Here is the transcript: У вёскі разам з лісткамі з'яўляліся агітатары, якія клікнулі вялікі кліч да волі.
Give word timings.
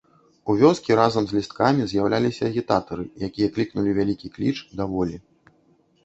У 0.51 0.53
вёскі 0.59 0.95
разам 0.99 1.23
з 1.31 1.35
лісткамі 1.37 1.83
з'яўляліся 1.91 2.41
агітатары, 2.51 3.05
якія 3.27 3.47
клікнулі 3.57 3.93
вялікі 3.99 4.27
кліч 4.39 4.55
да 4.81 4.89
волі. 4.95 5.21